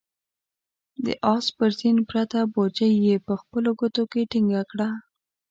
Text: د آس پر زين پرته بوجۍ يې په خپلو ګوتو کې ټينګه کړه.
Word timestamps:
د 1.05 1.07
آس 1.33 1.45
پر 1.57 1.69
زين 1.79 1.97
پرته 2.09 2.39
بوجۍ 2.53 2.91
يې 3.07 3.15
په 3.27 3.33
خپلو 3.41 3.69
ګوتو 3.79 4.03
کې 4.11 4.21
ټينګه 4.31 4.63
کړه. 4.71 4.89